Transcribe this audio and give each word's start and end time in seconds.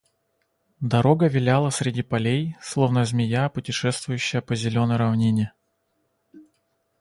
Дорога 0.93 1.27
виляла 1.29 1.69
среди 1.69 2.01
полей, 2.01 2.55
словно 2.59 3.05
змея, 3.05 3.49
путешествующая 3.49 4.41
по 4.41 4.55
зеленой 4.55 4.97
равнине. 4.97 5.53